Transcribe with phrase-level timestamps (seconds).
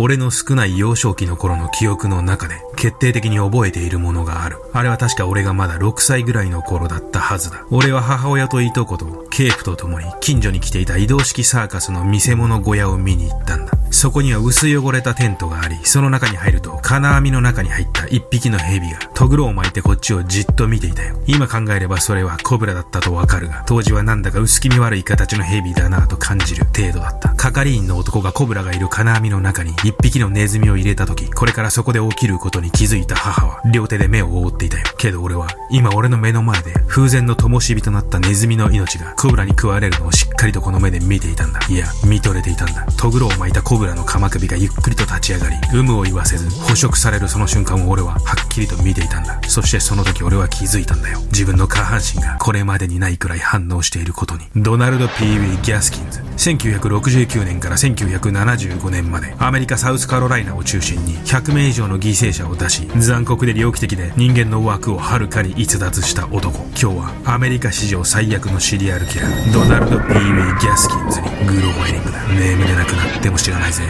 [0.00, 4.56] 俺の少ない幼少期の頃の記憶の中で決定的に覚えているものがある。
[4.72, 7.66] あれは確か俺がまだ6歳ぐらいの頃だったはずだ。
[7.70, 13.72] 俺は母親といとこと、ケープと共に近所に来ていた移動式サーカスの見せ物小屋を見に行ったんだ。
[13.90, 21.16] そこには薄汚れたテントがあり、その中に入ると金網の中に入った一匹の蛇がトグロを巻いてこっちをじっと見ていたよ。
[21.26, 27.34] 今考えればそれはコブラだったとわかるが、当時はなんだか薄気味悪い形の蛇だなと感じる程度だった。
[27.36, 34.84] 係員の男がコブラがいる金網の中に一匹のネズミを入れた時、これからそこで起きることに気づいた母は、両手で目を覆っていたよ。
[34.98, 41.60] けど俺は、今俺の目の前で風前の灯火となったネズミの命がコブラに食われるのをしっかりとこの目で見ていたんだ。
[41.68, 42.84] いや、見とれていたんだ。
[42.96, 49.40] トグロを巻いたコブラの鎌首がゆっくりと立ち上がり、有無を言わせず、捕食されるその瞬間を俺ははっきりと見ていたんだ。
[49.48, 51.20] そしてその時俺は気づいたんだよ。
[51.26, 54.46] 自分の下半身がこれまでにないくらい反応していることに。
[54.56, 56.20] ドナルド・ P・ ウィ・ギャスキンズ。
[56.36, 66.58] 1969年から1975年まで、アメリカ・サウスカロライナを中心に100名以上の犠牲者を出し、残酷で猟奇的で人間の枠をはるかに逸脱した男。
[66.68, 72.18] 今日はアメリカ史上最悪のシリアルキラー、ドナルド・ P・ ウィ・ギャスキンズにグロファイリングだ。
[72.28, 73.82] 目見れなくなっても知らないぜ。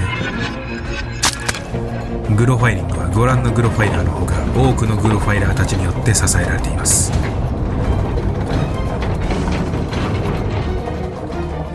[2.36, 7.12] グロファイリングはご覧のグロファイラーのほか多くのグロファイラーたちによって支えられています。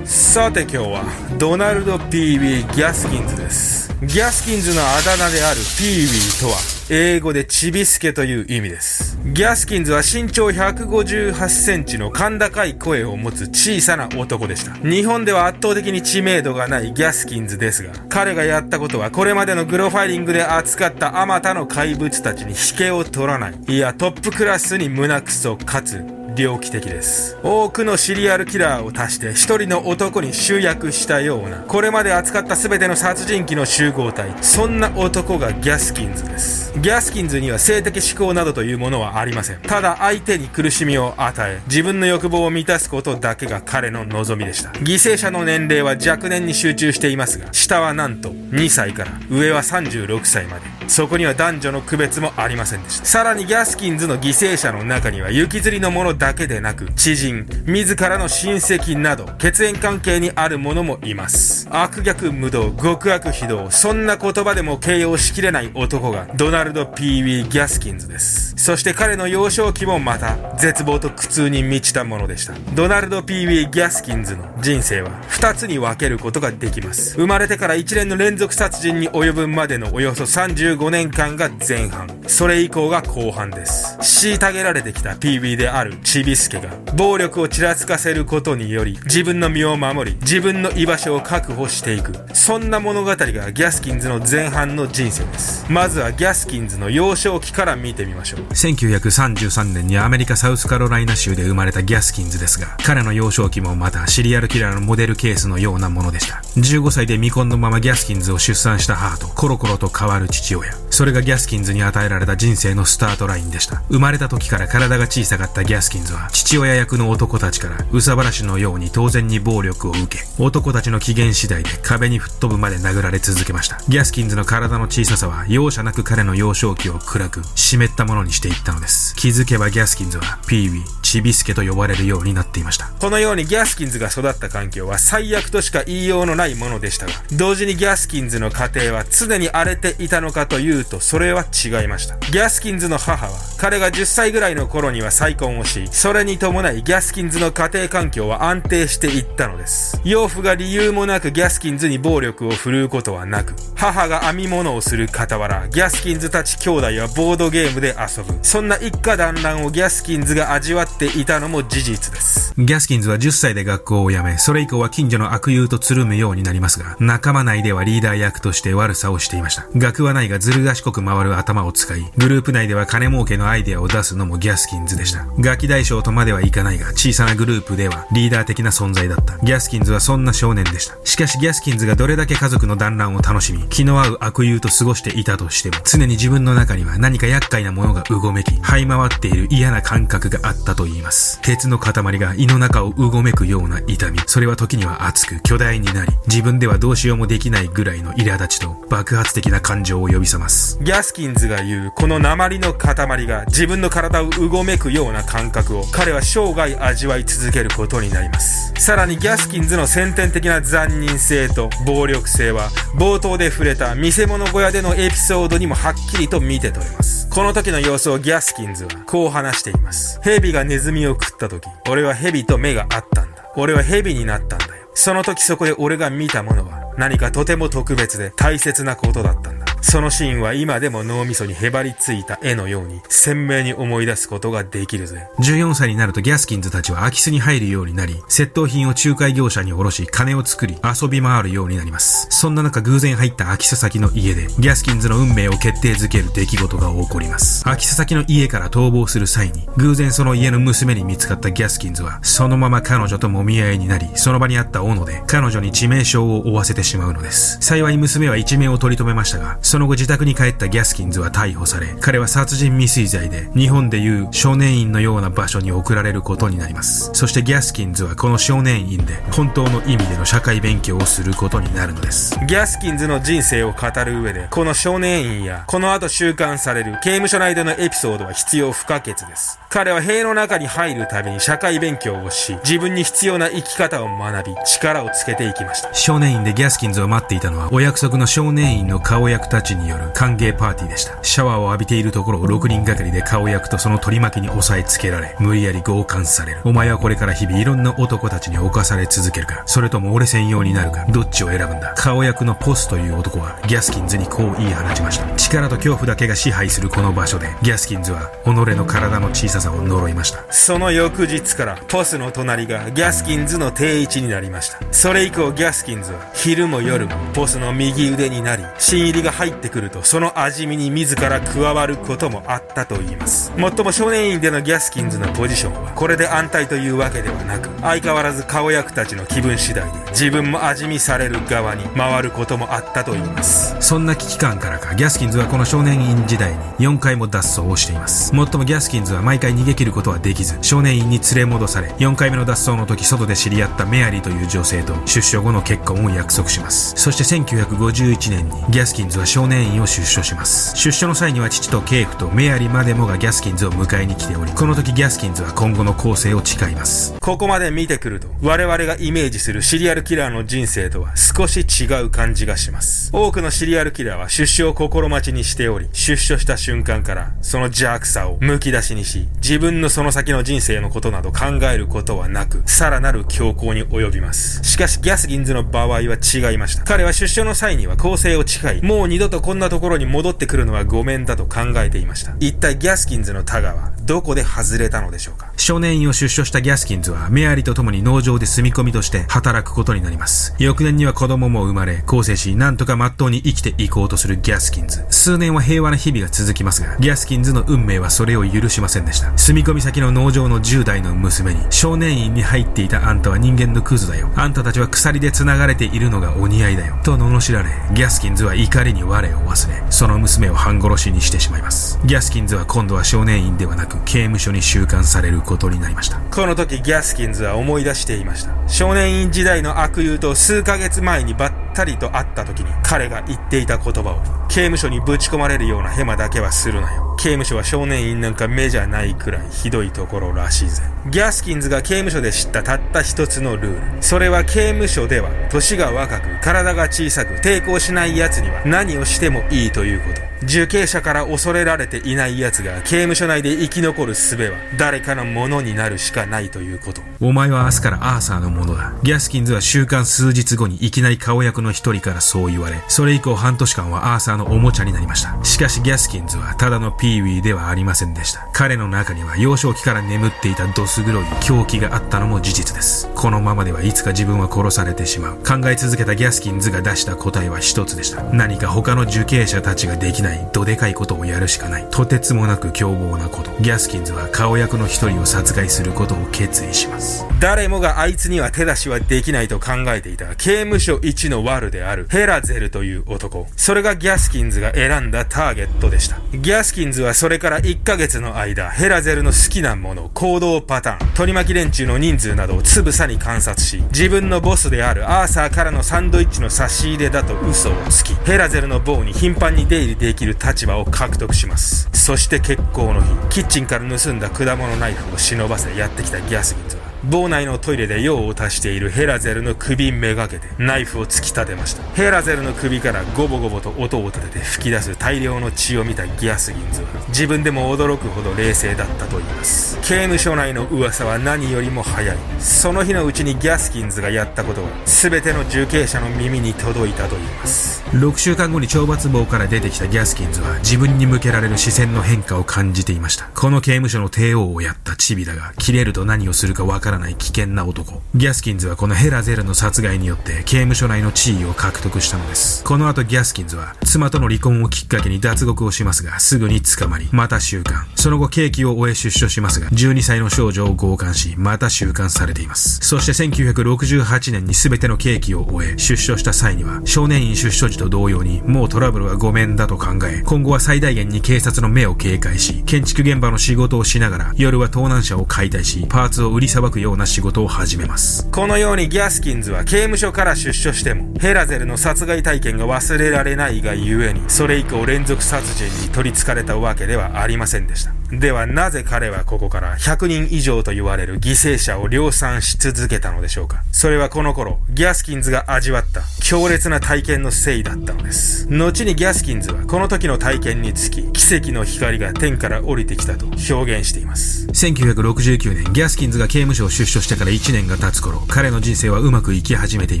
[0.04, 1.04] さて今日は
[1.38, 3.94] ドナルド・ピービー・ギャスキンズです。
[4.02, 9.18] ギャスキンズのあだ名であるピービーとは英語でチビスケという意味です。
[9.24, 14.74] ギャスキンズは身長158センチの甲高い声を持つ小さな男でした。
[14.86, 23.54] 日本では圧倒的に知名度がないギャスキンズですが、彼がやったことはこれまでのグロファイリングで扱ったあまたの怪物たちに引けを取らない。
[23.66, 26.04] いや、トップクラスに胸くそかつ
[26.36, 27.36] 猟奇的です。
[27.42, 36.72] 多くのシリアルキラーを足して一人の男に集約したような、これまで扱った全ての殺人鬼の集合体、そんな男がギャスキンズです。
[36.78, 39.60] ギャスキンズには性的思考などというものはありません。
[39.60, 44.70] ただ相手に苦しみを与え、自分の欲望を満たすことだけが彼の望みでした。
[44.70, 50.73] 犠牲者の年齢は若年に集中していますが、下はなんと2歳から上は36歳まで。
[50.88, 53.04] そこには男女の区別もありませんでした。
[53.04, 61.68] さらにギャスキンズの犠牲者の中には雪吊りのものだけでなく、知人、自らの親戚など、血縁関係にある者もいます。
[61.70, 68.54] 悪逆無道、極悪非道、そんな言葉でも形容しきれない男が、ドナルド・ピーウィー・ギャスキンズです。
[68.56, 72.54] そして彼の幼少期もまた、絶望と苦痛に満ちたものでした。
[72.74, 77.14] ドナルド・ピーウィー・ギャスキンズの人生は、二つに分けることができます。
[77.16, 82.08] 生まれてから一連の連続殺人に及ぶまでのおよそ35 5年間が前半。
[82.26, 83.96] それ以降が後半です。
[84.00, 92.12] 虐げられてきた PB であるチビスケが暴力をちらつかせることにより自分の身を守り自分の居場所を確保していく。
[92.32, 95.66] そんな物語がギャスキンズの前半の人生です。
[95.70, 98.40] まずはギャスキンズの幼少期から見てみましょう。
[98.40, 106.42] 1933年にアメリカサウスカロライナ州で生まれたギャスキンズですが、彼の幼少期もまたシリアルキラーのモデルケースのようなものでした。
[106.56, 110.63] 15歳で未婚のままギャスキンズを出産した母とコロコロと変わる父親。
[110.90, 113.82] それがギャスキンズに与えられた人生のスタートラインでした。
[113.88, 123.80] 生まれた時から体が小さかったギャスキンズは、父親役の男たちから、憂さ晴らしのように当然に暴力を受け、男たちの機嫌次第で壁に吹っ飛ぶまで殴られ続けました。
[123.88, 129.14] ギャスキンズの体の小ささは、容赦なく彼の幼少期を暗く、湿ったものにしていったのです。
[129.16, 132.86] 気づけばギャスキンズは、ピーウィー、チビスケと呼ばれるようになっていました。
[132.98, 142.16] このようにギャスキンズが育った環境は最悪としか言いようのないものでしたが、同時にギャスキンズの家庭は常に荒れていたのかとというと、それは違いました。
[142.30, 150.00] ギャスキンズの母は、彼が10歳ぐらいの頃には再婚をし、それに伴いギャスキンズの家庭環境は安定していったのです。
[150.04, 158.38] 養父が理由もなくギャスキンズに暴力を振るうことはなく、母が編み物をする傍ら、ギャスキンズたち兄弟はボードゲームで遊ぶ。
[158.42, 162.54] そんな一家団らんをギャスキンズが味わっていたのも事実です。
[162.56, 169.66] ギャスキンズは10歳で学校を辞め、それ以降は近所の悪友とつるむようになりますが、仲間内ではリーダー役として悪さをしていました。
[169.74, 175.26] 学はないがずる賢く回る頭を使い、グループ内では金儲けのアイデアを出すのもギャスキンズでした。
[175.40, 179.38] ガキ大将とまではいかないが、小さなグループではリーダー的な存在だった。
[179.38, 180.96] ギャスキンズはそんな少年でした。
[181.04, 191.40] しかしギャスキンズがどれだけ家族の団らんを楽しみ、気の合う悪友と過ごしていたとしても、常に自分の中には何か厄介なものがうごめき、這い回っている嫌な感覚があったと言います。
[191.40, 200.78] 鉄の塊が胃の中をうごめくような痛み、それは時には熱く巨大になり、自分ではどうしようもできないぐらいの苛立ちと爆発的な感情を呼び覚ます。
[200.82, 208.72] ギャスキンズが言ういうこの鉛の塊が自分の体をうごめくような感覚を彼は生涯味わい続けることになります。
[208.80, 217.28] さらにギャスキンズの先天的な残忍性と暴力性は冒頭で触れた見せ物小屋でのエピソードにもはっきりと見て取れます。
[217.30, 220.20] この時の様子をギャスキンズはこう話しています。
[220.22, 223.50] 蛇がネズミを食った時、俺は蛇と目があったんだ。
[223.56, 224.88] 俺は蛇になったんだよ。
[224.94, 229.73] その時そこで俺が見たものは何かとても特別で大切なことだったんだ。
[229.86, 235.28] そのシーンは今でも脳みそにへばりついた絵のように鮮明に思い出すことができるぜ。
[235.38, 242.26] 14歳になるとギャスキンズたちは空き巣に入るようになり、窃盗品を仲介業者に卸し金を作り遊び回るようになります。
[242.30, 247.62] そんな中偶然入った空き巣先の家でギャスキンズの運命を決定づける出来事が起こります。
[247.64, 257.58] 空き巣先の家から逃亡する際に偶然その家の娘に見つかったギャスキンズはそのまま彼女と揉み合いになり、その場にあった斧で彼女に致命傷を負わせてしまうのです。
[257.60, 267.10] 幸い娘は一命を取り留めましたが、その後自宅に帰ったギャスキンズは逮捕され、彼は殺人未遂罪で日本でいう少年院のような場所に送られることになります。
[267.12, 272.38] そしてギャスキンズはこの少年院で本当の意味での社会勉強をすることになるのです。
[272.46, 279.58] ギャスキンズの人生を語る上で、この少年院やこの後収監される刑務所内でのエピソードは必要不可欠です。
[279.70, 285.92] 彼は塀の中に入るために社会勉強をし、自分に必要な生き方を学び、力をつけていきました。
[285.92, 291.18] 少年院でギャスキンズを待っていたのは、お約束の少年院の顔役たちによる歓迎パーティーでした。
[291.22, 296.60] シャワーを浴びているところを6人がかりで顔役とその取り巻きに押さえつけられ、無理やり強姦される。
[296.64, 301.94] お前はこれから日々いろんな男たちに侵され続けるか、それとも俺専用になるか、どっちを選ぶんだ。
[301.96, 305.34] 顔役のポスという男は、ギャスキンズにこう言い放ちました。
[305.36, 310.44] 力と恐怖だけが支配するこの場所で、ギャスキンズは己の体の小ささを呪いました。
[310.50, 323.52] その翌日からポスの隣がギャスキンズの定位置になりましたそれ以降ギャスキンズは昼も夜もポスの右腕になり新入りが入ってくるとその味見に自ら加わることもあったと言います。
[323.56, 333.76] もっとも少年院でのギャスキンズのポジションはこれで安泰というわけではなく相変わらず顔役たちの気分次第で自分も味見される側に回ることもあったと言います。
[333.80, 338.34] そんな危機感からかギャスキンズはこの少年院時代に4回も脱走をしています。
[338.34, 346.94] もっともギャスキンズは毎回逃げ切ることはできず少年院に連れ戻され4回目の脱走の時外で知り合ったメアリーという女性と出所後の結婚を約束します。
[346.96, 374.64] そして1951年にギャスキンズは少年院を出所します出所の際には父とケイフとメアリまでもがギャスキンズを迎えに来ておりこの時ギャスキンズは今後の構成を誓いますここまで見てくると我々がイメージするシリアルキラーの人生とは少し違う感じがします多くのシリアルキラーは出所を心待ちにしており出所した瞬間からその邪悪さをむき出しにし自分のその先の人生のことなど考えることはなく、さらなる強行に及びます。
[374.64, 376.84] しかし、ギャスギンズの場合は違いました。
[376.84, 382.34] 彼は出所の際には構成を誓い、もう二度とこんなところに戻ってくるのはごめんだと考えていました。
[382.40, 385.52] 一体ギャスキンズのタガは、どこで外れたのでしょうか？
[385.56, 390.54] 少年院を出所したギャスキンズは、メアリと共に農場で住み込みとして働くことになります。
[390.58, 395.04] 翌年には子供も生まれ、構成し、なんとか真っ当に生きていこうとするギャスキンズ。
[395.10, 399.36] 数年は平和な日々が続きますが、ギャスキンズの運命はそれを許しませんでした。
[399.38, 404.30] 住み込み先の農場の10代の娘に、少年院に入っていたあんたは人間のクズだよ。
[404.36, 406.98] あんたたちは鎖で繋がれているのがお似合いだよ。
[407.04, 412.00] と罵られ、ギャスキンズは怒りに我を忘れ、その娘を半殺しにしてしまいます。
[412.04, 416.18] ギャスキンズは今度は少年院ではなく、刑務所に収監されることになりました。
[416.18, 418.52] この時ギャスキンズは思い出していました。
[418.66, 427.14] 少年院時代の悪友と数ヶ月前にばったりと会った時に彼が言っていた言葉を刑務所にぶち込まれるようなヘマだけはするなよ。
[427.16, 430.82] 刑務所は少年院なんか目じゃないくらいひどいところらしいぜ。
[431.10, 434.02] ギャスキンズが刑務所で知ったたった一つのルール。
[434.02, 440.33] それは刑務所では年が若く体が小さく抵抗しない奴には何をしてもいいということ。
[440.44, 447.02] 受刑者から恐れられていない奴が刑務所内で生き残る術は誰かのものになるしかないということ。
[447.20, 448.92] お前は明日からアーサーのものだ。
[449.02, 455.36] ギャスキンズは週間数日後にいきなり顔役の一人からそう言われ、それ以降半年間はアーサーのおもちゃになりました。
[455.44, 458.48] しかしギャスキンズはただのピーウィーではありませんでした。
[458.52, 463.08] 彼の中には幼少期から眠っていたドス黒い狂気があったのも事実です。
[463.14, 465.36] このままではいつか自分は殺されてしまう。
[465.36, 468.22] 考え続けたギャスキンズが出した答えは一つでした。
[468.24, 471.86] 何か他の受刑者たちができないどでかいことをやるしかない。
[471.90, 473.50] とてつもなく凶暴なこと。
[473.60, 477.24] ギャスキンズは顔役の一人を殺害することを決意します。
[477.40, 483.46] 誰もがあいつには手出しはできないと考えていた刑務所一のあるであるヘラゼルという男。
[483.56, 486.18] それがギャスキンズが選んだターゲットでした。
[486.32, 501.88] ギャスキンズはそれから1ヶ月の間、ヘラゼルの好きなもの、行動パターン、取り巻き連中の人数などをつぶさに観察し、自分のボスであるアーサーからのサンドイッチの差し入れだと嘘をつき、ヘラゼルの棒に頻繁に出入りできる立場を獲得します。
[501.92, 511.82] そして決行の日、キッチンから盗んだ果物ナイフを忍ばせやってきたギャスギンズは、房内のトイレで用を足しているヘラゼルの首めがけてナイフを突き立てました。
[511.94, 519.76] ヘラゼルの首からゴボゴボと音を立てて吹き出す大量の血を見たギアスギンズは自分でも驚くほど冷静だったと言います。
[519.82, 522.16] 刑務所内の噂は何よりも早い。
[522.38, 527.84] その日のうちにギャスキンズがやったことは全ての受刑者の耳に届いたと言います。
[527.90, 533.28] 6週間後に懲罰房から出てきたギャスキンズは自分に向けられる視線の変化を感じていました。
[533.34, 538.02] この刑務所の帝王をやったチビだが切れると何をするかわからない危険な男。
[538.14, 542.62] ギャスキンズはこのヘラゼルの殺害によって刑務所内の地位を獲得したのです。
[542.64, 547.76] この後ギャスキンズは妻との離婚をきっかけに脱獄をしますが、すぐに捕まり、また収監。
[547.96, 552.78] その後刑期を終え出所しますが、12歳の少女を強姦し、また収監されています。
[552.80, 568.30] そして1968年に全ての刑期を終え出所した際には、少年院出所時と同様に、もうトラブルはごめんだと考え、今後は最大限に警察の目を警戒し、建築現場の仕事をしながら、夜は盗難車を解体し、パーツを売りさばくような仕事を始めます。
[568.30, 578.03] このようにギャスキンズは刑務所から出所しても、ヘラゼルの殺害体験が忘れられないがゆえに、それ以降連続殺人に取り憑かれたわけではありませんでした。
[578.10, 583.64] ではなぜ彼はここから100人以上と言われる犠牲者を量産し続けたのでしょうか？
[583.72, 588.46] それはこの頃、ギャスキンズが味わった強烈な体験のせいだったのです。
[588.48, 594.46] 後にギャスキンズはこの時の体験につき、奇跡の光が天から降りてきたと表現しています。
[594.48, 600.00] 1969年、ギャスキンズが刑務所を出所してから1年が経つ頃、彼の人生はうまくいき始めてい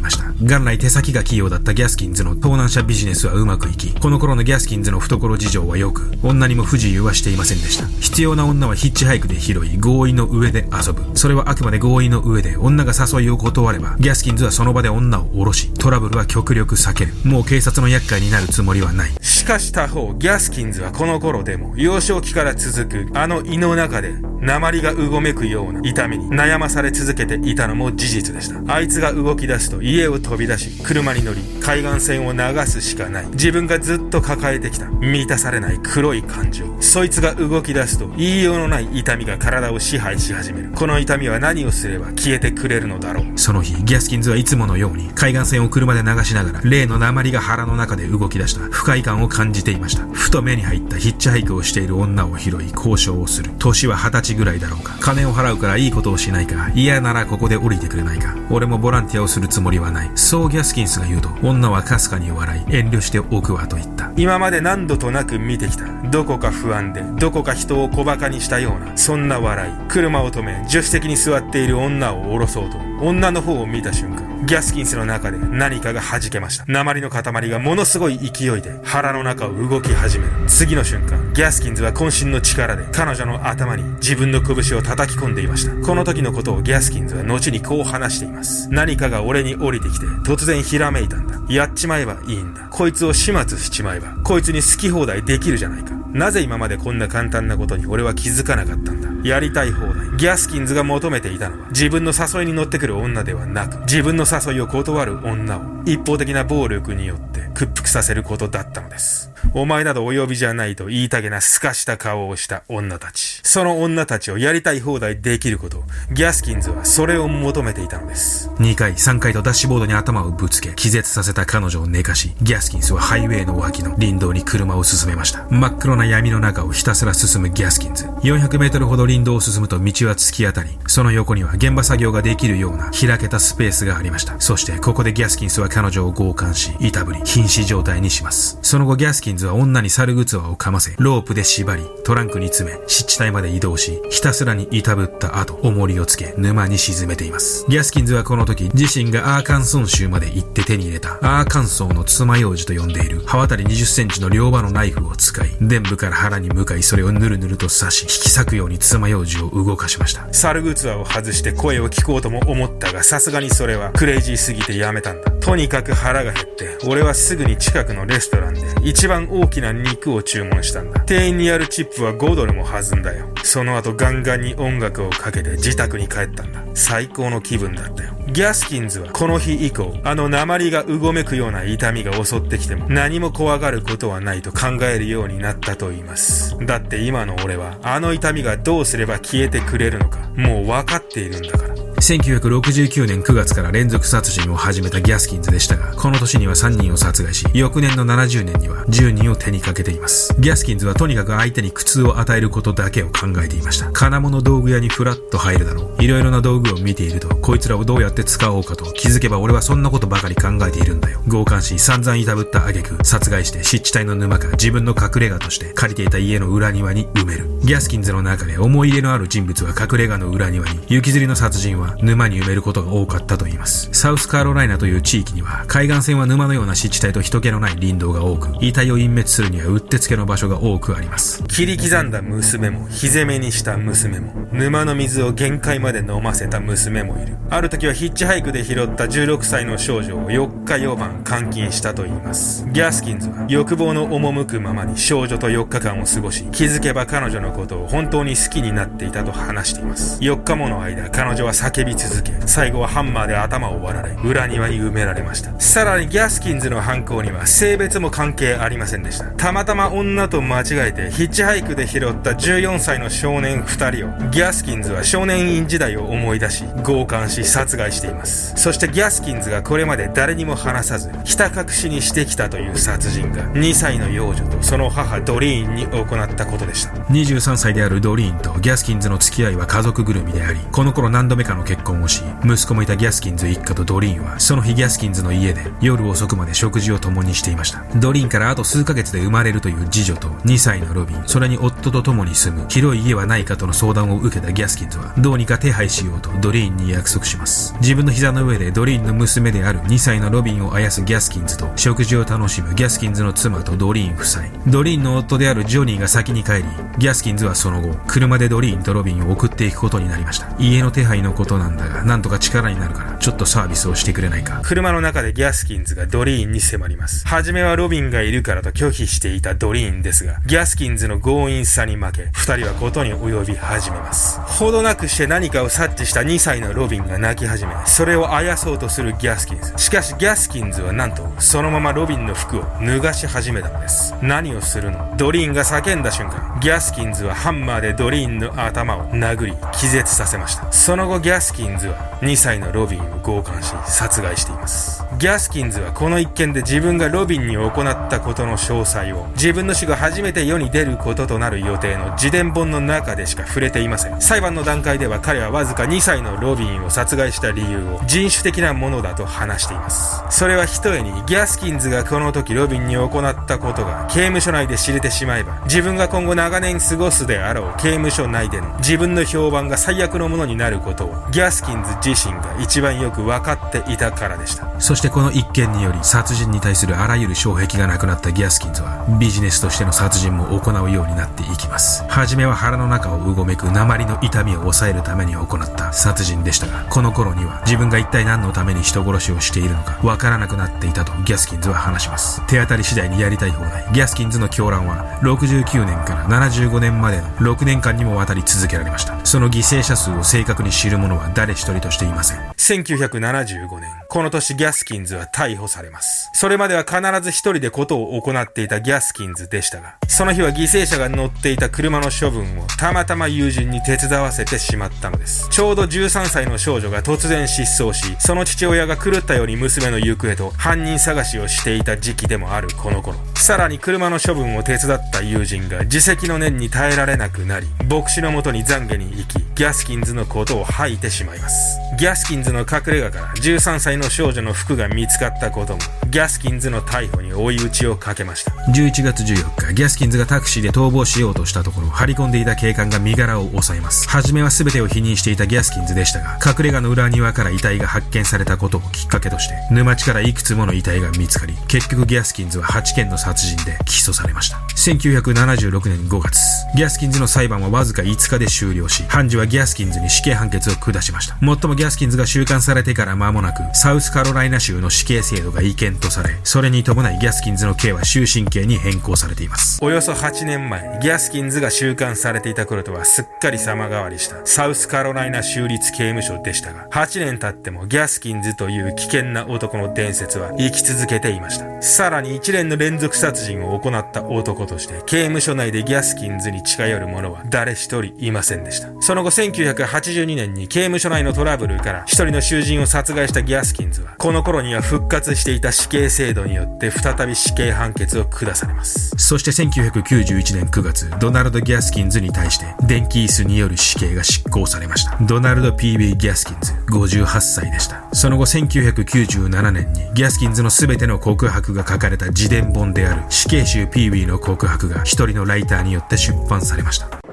[0.00, 0.32] ました。
[0.40, 7.93] 元来手先が器用だったギャスキンズの盗難車ビジネスはうまくいき、この頃のギャスキンズの懐事情は良く、女にも不自由はしていませんでした。
[8.00, 11.04] 必要な女はヒッチハイクで拾い、合意の上で遊ぶ。
[11.14, 17.14] それはあくまで合意の上で、女が誘いを断れば、ギャスキンズはその場で女を降ろし、トラブルは極力避ける。
[17.24, 19.12] もう警察の厄介になるつもりはない。
[19.20, 28.74] しかし他方、ギャスキンズはこの頃でも、幼少期から続く、あの胃の中で、鉛がうごめくような痛みに悩まされ続けていたのも事実でした。
[28.74, 33.26] あいつが動き出すと家を飛び出し、車に乗り、海岸線を流すしかない。
[33.32, 36.64] 自分がずっと抱えてきた、満たされない黒い感情。
[36.80, 40.70] そいつが動き出すと、言いようのない痛みが体を支配し始める。
[40.74, 43.24] この痛みは何をすれば消えてくれるのだろう。
[43.36, 50.04] その日、ギャスキンズはいつものように、海岸線を車で流しながら、例の鉛が腹の中で動き出した不快感を感じていました。
[50.12, 53.50] ふと目に入ったヒッチハイクをしている女を拾い、交渉をする。
[53.58, 54.96] 年は二十歳ぐらいだろうか。
[55.00, 56.70] 金を払うからいいことをしないか。
[56.74, 58.34] 嫌ならここで降りてくれないか。
[58.50, 60.10] 俺もボランティアをするつもりはない。
[60.14, 64.10] そうギャスキンスが言うと、女はかすかに笑い、遠慮しておくわと言った。
[64.16, 65.84] 今まで何度となく見てきた。
[66.10, 69.72] どこか不安で、どこか人を小馬鹿にしたような、そんな笑い。
[69.88, 76.64] 車を止め、助手席に座っている女を降ろそうと、女の方を見た瞬間、ギャスキンスの中で何かが弾けました。
[76.68, 80.32] 鉛の塊がものすごい勢いで腹の中を動き始める。
[80.46, 85.74] 次の瞬間、ギャスキンズは渾身の力で彼女の頭に自分の拳を叩き込んでいました。
[85.86, 88.68] この時のことをギャスキンズは後にこう話しています。
[88.70, 91.40] 何かが俺に降りてきて突然ひらめいたんだ。
[91.48, 92.68] やっちまえばいいんだ。
[92.70, 95.94] こいつを始末しちまえば、こいつに好き放題できるじゃないか。
[96.14, 99.28] なぜ今までこんな簡単なことに俺は気づかなかったんだ。
[99.28, 100.16] やりたい放題。
[100.16, 109.33] ギャスキンズが求めていたのは、自分の誘いに乗ってくる女ではなく、自分の誘いを断る女を一方的な暴力によって屈服させることだったのです。
[109.52, 113.40] お前などお呼びじゃないと言いたげな透かした顔をした女たち。
[113.42, 118.50] その女たちをやりたい放題できること、ギャスキンズはそれを求めていたのです。
[118.58, 125.46] 2回、3回とダッシュボードに頭をぶつけ、気絶させた彼女を寝かし、ギャスキンスはハイウェイの脇の林道に車を進めました。
[125.50, 128.06] 真っ黒な闇の中をひたすら進むギャスキンズ。
[128.22, 134.40] 400メートルほど林道を進むと道は突き当たり、その横には現場作業ができるような開けたスペースがありました。
[134.40, 138.58] そしてここでギャスキンスは彼女を強姦し、いたぶり、瀕死状態にします。
[138.62, 147.66] その後ギャスキンンズは女に猿グツワをかませ、ロープで縛り、トランクに詰め、湿地帯まで移動し、ひたすらにいたぶった後、重りをつけ、沼に沈めています。
[147.68, 160.32] ギャスキンズはこの時、自身がアーカンソン州まで行って手に入れた、アーカンソーの爪楊枝と呼んでいる、刃渡り20センチの両刃のナイフを使い、伝部から腹に向かい、それをぬるぬると刺し、引き裂くように爪楊枝を動かしました。
[160.32, 165.30] 猿グツワを外して声を聞こうとも思ったが、さすがにそれはクレイジーすぎてやめたんだ。
[165.30, 171.00] とにかく腹が減って、俺はすぐに近くのレストランで、一番大きな肉を注文したんだ。
[171.00, 173.28] 店員にやるチップは5ドルも弾んだよ。
[173.42, 176.62] その後ガンガンに音楽をかけて自宅に帰ったんだ。
[176.74, 178.12] 最高の気分だったよ。
[178.28, 186.56] ギャスキンズはこの日以降、あの鉛がうごめくような痛みが襲ってきても何も怖がることはないと考えるようになったと言います。
[186.66, 191.83] だって今の俺はあの痛みがどうすれば消えてくれるのかもう分かっているんだから。
[191.96, 200.34] 1969年9月から連続殺人を始めたギャスキンズでしたが、この年には3人を殺害し、翌年の70年には10人を手にかけています。
[200.38, 203.90] ギャスキンズはとにかく相手に苦痛を与えることだけを考えていました。
[203.92, 206.02] 金物道具屋にフラッと入るだろう。
[206.02, 211.20] いろいろな道具を見ていると、こいつらをどうやって使おうかと気づけば俺はそんなことばかり考えているんだよ。
[211.28, 217.48] 強姦し、散々いたぶった挙句、殺害して湿地帯の沼か自分の隠れ家として借りていた家の裏庭に埋める。
[217.62, 223.88] ギャスキンズの中で思い入れのある人物は隠れ家の裏庭に、雪吊りの殺人は沼に埋めることが多かったと言います。
[223.92, 231.42] サウスカロライナという地域には、海岸線は沼のような湿地帯と人気のない林道が多く、遺体を隠滅するにはうってつけの場所が多くあります。
[231.44, 237.36] 切り刻んだ娘も、火攻めにした娘も、沼の水を限界まで飲ませた娘もいる。
[237.50, 242.66] ある時はヒッチハイクで拾った16歳の少女を4日4晩監禁したと言います。
[242.72, 250.20] ギャスキンズは欲望の赴くままに少女と4日間を過ごし、気づけば彼女のことを本当に好きになっていたと話しています。
[250.20, 255.58] 4日もの間、彼女は叫び続け、最後はハンマーで頭を割られ、裏庭に埋められました。
[255.58, 259.24] さらにギャスキンズの犯行には性別も関係ありませんでした。
[259.30, 268.54] たまたま女と間違えてヒッチハイクで拾った14歳の少年2人を、ギャスキンズは少年院時代を思い出し、強姦し殺害しています。
[268.56, 276.92] そしてギャスキンズがこれまで誰にも話さず、ひた隠しにしてきたという殺人が、2歳の幼女とその母ドリーンに行ったことでした。
[276.92, 287.84] 23歳であるドリーンとギャスキンズの付き合いは家族ぐるみであり、この頃何度目かの結婚をし、息子もいたギャスキンズ一家とドリーンは、その日ギャスキンズの家で夜遅くまで食事を共にしていました。
[287.96, 297.74] ドリーンからあと数ヶ月で生まれるという次女と2歳のロビン、それに夫と共に住む広い家はないかとの相談を受けたギャスキンズは、どうにか手配しようとドリーンに約束します。
[297.80, 304.44] 自分の膝の上でドリーンの娘である2歳のロビンをあやすギャスキンズと食事を楽しむギャスキンズの妻とドリーン夫妻。
[304.66, 306.64] ドリーンの夫であるジョニーが先に帰り、
[306.98, 310.48] ギャスキンズはその後、車でドリーンとロビンを送っていくことになりました。
[310.58, 314.60] 家の手配のことなんだが、なんとか力になるから、ちょっとサービスをしてくれないか。
[314.62, 317.26] 車の中でギャスキンズがドリーンに迫ります。
[317.26, 324.38] はじめはロビンがいるからと拒否していたドリーンですが、ギャスキンズの強引さに負け、二人はことに及び始めます。
[324.40, 329.72] ほどなくして何かを察知した2歳のロビンが泣き始め、それをあやそうとするギャスキンズ。
[329.78, 334.12] しかしギャスキンズはなんと、そのままロビンの服を脱がし始めたのです。
[334.20, 335.14] 何をするの？
[335.16, 340.70] ドリーンが叫んだ瞬間、ギャスキンズはハンマーでドリーンの頭を殴り、気絶させました。
[340.70, 345.04] その後ギャスキンズは2歳のロビンを強姦し、殺害しています。
[345.18, 354.20] ギャスキンズはこの一件で自分がロビンに行ったことの詳細を、自分の死が初めて世に出ることとなる予定の自伝本の中でしか触れていません。
[354.20, 360.22] 裁判の段階では彼はわずか2歳のロビンを殺害した理由を人種的なものだと話しています。
[360.30, 374.80] それはひとえにギャスキンズがこの時ロビンに行ったことが刑務所内で知れてしまえば、自分が今後長年過ごすであろう刑務所内での自分の評判が最悪のものになることをギャスキンズ自身が一番よく分かっていたからでした。
[374.80, 382.04] そしてこの一件により殺人に対するあらゆる障壁がなくなったギャスキンズはビジネスとしての殺人も行うようになっていきます。
[382.08, 392.44] はじめは腹の中をうごめく鉛の痛みを抑えるために行った殺人でしたが、この頃には自分が一体何のために人殺しをしているのかわからなくなっていたとギャスキンズは話します。
[392.46, 393.84] 手当たり次第にやりたい放題。
[393.92, 399.14] ギャスキンズの狂乱は69年から75年までの6年間にもわたり続けられました。
[399.24, 402.38] その犠牲者数を正確に知る者は誰一人としていません。
[402.38, 406.30] 1975年、この年ギャスキンズは逮捕されます。
[406.34, 415.48] それまでは必ず一人でことを行っていたギャスキンズでしたが、その日は犠牲者が乗っていた車の処分をたまたま友人に手伝わせてしまったのです。
[415.50, 423.18] ちょうど13歳の少女が突然失踪し、その父親が狂ったように娘の行方と犯人探しをしていた時期でもあるこの頃。
[423.34, 431.80] さらに車の処分を手伝った友人が自責の念に耐えられなくなり、牧師のもとに懺悔に行き、ギャスキンズのことを吐いてしまいます。
[431.98, 435.78] ギャスキンズの隠れ家から13歳の少女の服が見つかったことも、
[436.10, 438.52] ギャスキンズの逮捕に追い打ちをかけました。
[438.72, 444.08] 11月14日、ギャスキンズがタクシーで逃亡しようとしたところ、張り込んでいた警官が身柄を押さえます。
[444.08, 454.58] 初めは全てを否認していたギャスキンズでしたが、隠れ家の裏庭から遺体が発見されたことをきっかけとして、沼地からいくつもの遺体が見つかり、結局ギャスキンズは8件の殺人で起訴されました。
[454.76, 456.38] 1976年5月、
[456.76, 461.36] ギャスキンズの裁判はわずか5日で終了し、判事はギャスキンズに死刑判決を下しました。
[461.40, 469.78] もっともギャスキンズが収監されてから間もなく、サウスカロライナ州の死刑制度が違憲とされ、それに伴いギャスキンズの刑は終身刑に変更されています。
[469.82, 481.82] およそ8年前、ギャスキンズが収監されていた頃とはすっかり様変わりしたサウスカロライナ州立刑務所でしたが、8年経ってもギャスキンズという危険な男の伝説は生き続けていました。
[481.82, 488.88] さらに一連の連続殺人を行った男として、刑務所内でギャスキンズに近寄る者は誰一人いませんでした。
[489.00, 499.10] その後1982年に刑務所内のトラブルから一人の囚人を殺害したギャスキンズは、この頃には復活していた死刑制度によって再び死刑判決を下されます。
[499.16, 505.16] そして1991年9月、ドナルド・ギャスキンズに対して電気椅子による死刑が執行されました。
[505.20, 506.16] ドナルド・ P.B.
[506.16, 508.04] ギャスキンズ、58歳でした。
[508.12, 514.26] その後1997年にギャスキンズの全ての告白が書かれた自伝本である死刑囚 P.B.
[514.26, 517.23] の告白が一人のライターによって出版されました。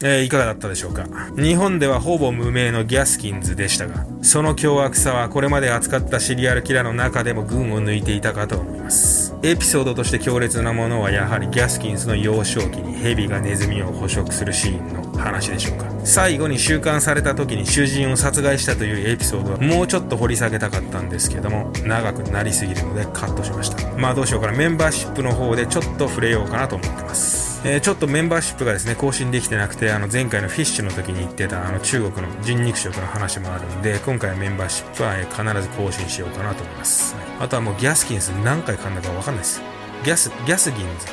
[0.00, 1.06] えー、いかがだったでしょうか。
[1.36, 9.34] 日本ではほぼ無名のギャスキンズでしたが、その凶悪さはこれまで扱ったシリアルキラーの中でも群を抜いていたかと思います。
[9.42, 15.86] エピソードとして強烈なものはやはりギャスキンズの幼少期にヘビがネズミを捕食するシーンの話でしょうか。
[16.04, 23.96] 最後に収監された時に囚人を殺害したというエピソードはもうちょっと掘り下げたかったんですけども、長くなりすぎるのでカットしました。
[23.96, 24.56] まあどうしようかな。
[24.56, 27.48] メンバーシップの方でちょっと触れようかなと思ってます。
[27.64, 37.14] えー、ちょっとメンバーシップがですね、更新できてなくて、あの、前回のフィッシュの時に言ってた、あの、中国の人肉食の話もあるんで、今回メンバーシップは、え、必ず更新しようかなと思います。
[37.14, 39.60] はい、あとはもうギャスキンス何回噛んだかわかんないです。
[40.02, 41.06] ギャス、ギャスギンズ。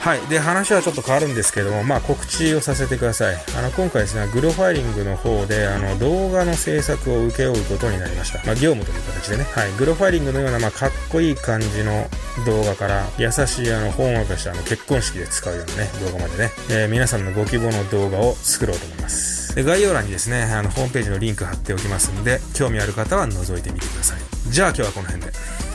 [0.00, 0.20] はい。
[0.22, 3.36] で、話はちょっと変わるんですけども、まあ、告知をさせてください。
[3.56, 8.44] あの、今回ですね、グロファイリングの方で、あの、動画の制作を請け負うことになりました。
[8.44, 9.44] まあ、業務という形でね。
[9.44, 9.70] はい。
[9.78, 12.10] グロファイリングのような、まあ、かっこいい感じの
[12.44, 19.41] 動画から、優しい、あの、ほんわかした、あの、結婚式で使うようなね、動画までね、えー、皆さんのご希望の動画を作ろうと思います。
[19.54, 24.20] で、概要欄にですね、あの、ホームページのリンク貼っておきますので、興味ある方は覗いてみてください。
[24.48, 25.71] じゃあ今日はこの辺で。